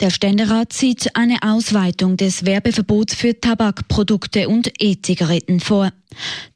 [0.00, 5.92] Der Ständerat sieht eine Ausweitung des Werbeverbots für Tabakprodukte und E-Zigaretten vor.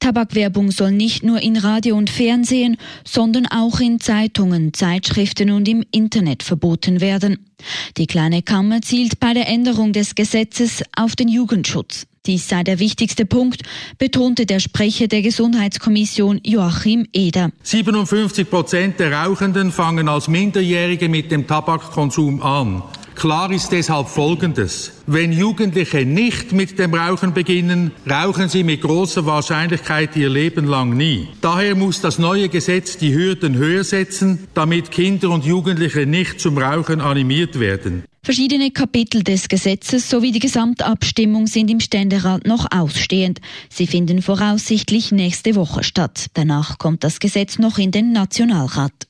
[0.01, 5.85] Tabakwerbung soll nicht nur in Radio und Fernsehen, sondern auch in Zeitungen, Zeitschriften und im
[5.93, 7.49] Internet verboten werden.
[7.97, 12.07] Die kleine Kammer zielt bei der Änderung des Gesetzes auf den Jugendschutz.
[12.27, 13.63] Dies sei der wichtigste Punkt,
[13.99, 17.53] betonte der Sprecher der Gesundheitskommission Joachim Eder.
[17.63, 22.83] 57 Prozent der Rauchenden fangen als Minderjährige mit dem Tabakkonsum an.
[23.19, 24.93] Klar ist deshalb Folgendes.
[25.09, 30.97] Wenn Jugendliche nicht mit dem Rauchen beginnen, rauchen sie mit großer Wahrscheinlichkeit ihr Leben lang
[30.97, 31.27] nie.
[31.41, 36.59] Daher muss das neue Gesetz die Hürden höher setzen, damit Kinder und Jugendliche nicht zum
[36.59, 38.05] Rauchen animiert werden.
[38.23, 43.41] Verschiedene Kapitel des Gesetzes sowie die Gesamtabstimmung sind im Ständerat noch ausstehend.
[43.69, 46.27] Sie finden voraussichtlich nächste Woche statt.
[46.35, 49.08] Danach kommt das Gesetz noch in den Nationalrat.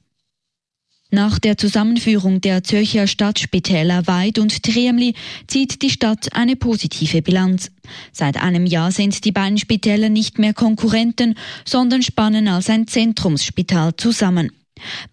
[1.10, 5.14] Nach der Zusammenführung der Zürcher Stadtspitäler Weid und Triemli
[5.46, 7.70] zieht die Stadt eine positive Bilanz.
[8.12, 11.34] Seit einem Jahr sind die beiden Spitäler nicht mehr Konkurrenten,
[11.64, 14.52] sondern spannen als ein Zentrumsspital zusammen.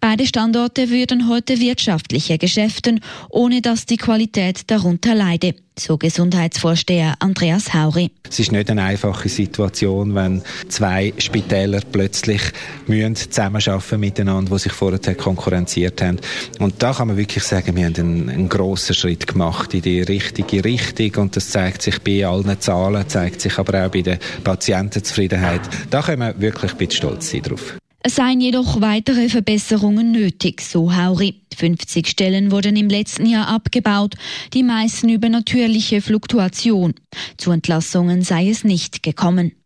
[0.00, 3.00] Beide Standorte würden heute wirtschaftliche Geschäften,
[3.30, 8.10] ohne dass die Qualität darunter leide, so Gesundheitsvorsteher Andreas Hauri.
[8.28, 12.40] Es ist nicht eine einfache Situation, wenn zwei Spitäler plötzlich
[12.86, 16.18] müssen zusammenarbeiten miteinander, die sich vorher konkurrenziert haben.
[16.58, 20.00] Und da kann man wirklich sagen, wir haben einen, einen grossen Schritt gemacht in die
[20.02, 24.18] richtige Richtung und das zeigt sich bei allen Zahlen, zeigt sich aber auch bei der
[24.44, 25.62] Patientenzufriedenheit.
[25.90, 27.76] Da können wir wirklich ein bisschen stolz sein drauf.
[28.06, 31.40] Es seien jedoch weitere Verbesserungen nötig, so Hauri.
[31.56, 34.14] 50 Stellen wurden im letzten Jahr abgebaut,
[34.54, 36.94] die meisten über natürliche Fluktuation.
[37.36, 39.56] Zu Entlassungen sei es nicht gekommen.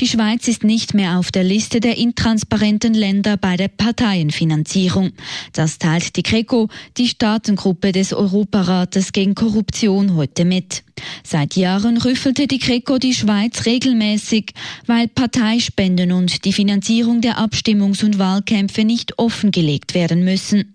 [0.00, 5.12] Die Schweiz ist nicht mehr auf der Liste der intransparenten Länder bei der Parteienfinanzierung.
[5.52, 10.82] Das teilt die CRECO, die Staatengruppe des Europarates gegen Korruption, heute mit.
[11.22, 14.52] Seit Jahren rüffelte die CRECO die Schweiz regelmäßig,
[14.86, 20.74] weil Parteispenden und die Finanzierung der Abstimmungs- und Wahlkämpfe nicht offengelegt werden müssen.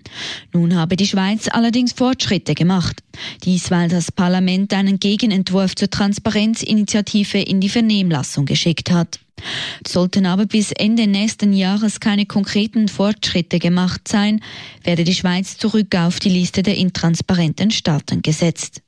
[0.53, 3.03] Nun habe die Schweiz allerdings Fortschritte gemacht.
[3.43, 9.19] Dies, weil das Parlament einen Gegenentwurf zur Transparenzinitiative in die Vernehmlassung geschickt hat.
[9.87, 14.41] Sollten aber bis Ende nächsten Jahres keine konkreten Fortschritte gemacht sein,
[14.83, 18.81] werde die Schweiz zurück auf die Liste der intransparenten Staaten gesetzt.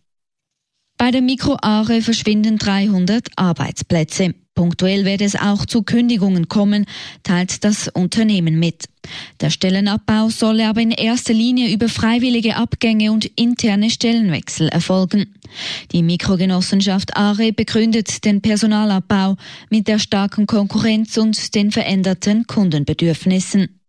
[0.97, 4.35] Bei der Mikroare verschwinden 300 Arbeitsplätze.
[4.55, 6.85] Punktuell werde es auch zu Kündigungen kommen,
[7.23, 8.85] teilt das Unternehmen mit.
[9.39, 15.33] Der Stellenabbau solle aber in erster Linie über freiwillige Abgänge und interne Stellenwechsel erfolgen.
[15.91, 19.35] Die Mikrogenossenschaft ARE begründet den Personalabbau
[19.69, 23.80] mit der starken Konkurrenz und den veränderten Kundenbedürfnissen.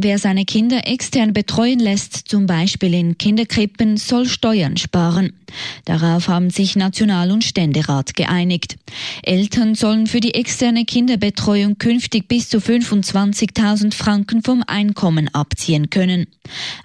[0.00, 5.34] Wer seine Kinder extern betreuen lässt, zum Beispiel in Kinderkrippen, soll Steuern sparen.
[5.84, 8.78] Darauf haben sich National- und Ständerat geeinigt.
[9.22, 16.26] Eltern sollen für die externe Kinderbetreuung künftig bis zu 25.000 Franken vom Einkommen abziehen können.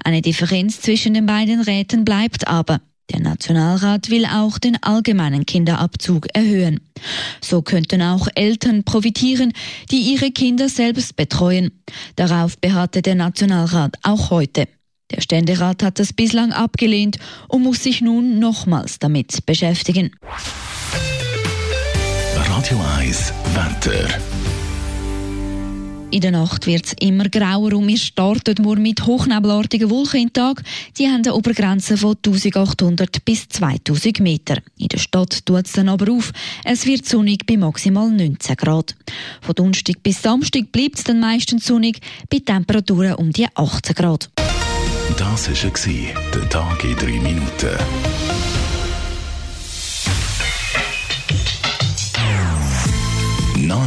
[0.04, 2.82] Eine Differenz zwischen den beiden Räten bleibt aber.
[3.12, 6.82] Der Nationalrat will auch den allgemeinen Kinderabzug erhöhen.
[7.42, 9.54] So könnten auch Eltern profitieren,
[9.92, 11.72] die ihre Kinder selbst betreuen.
[12.16, 14.68] Darauf beharrte der Nationalrat auch heute.
[15.12, 20.12] Der Ständerat hat das bislang abgelehnt und muss sich nun nochmals damit beschäftigen.
[22.36, 24.37] Radio 1 Wetter.
[26.10, 30.32] In der Nacht wird es immer grauer und wir starten nur mit hochnebelartigen Wolken in
[30.32, 30.64] Tag.
[30.98, 34.58] Die haben eine Obergrenze von 1800 bis 2000 Meter.
[34.78, 36.32] In der Stadt tut es dann aber auf.
[36.64, 38.96] Es wird sonnig bei maximal 19 Grad.
[39.42, 44.30] Von Donnerstag bis Samstag bleibt es dann meistens sonnig bei Temperaturen um die 18 Grad.
[45.18, 48.57] Das war der Tag in 3 Minuten.